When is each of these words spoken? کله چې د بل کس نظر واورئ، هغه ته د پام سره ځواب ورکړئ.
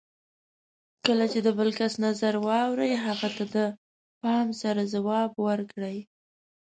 کله 1.05 1.25
چې 1.31 1.39
د 1.45 1.47
بل 1.57 1.69
کس 1.79 1.93
نظر 2.05 2.33
واورئ، 2.47 2.91
هغه 3.05 3.29
ته 3.37 3.43
د 3.55 3.57
پام 4.21 4.47
سره 4.61 4.81
ځواب 4.93 5.31
ورکړئ. 5.47 5.97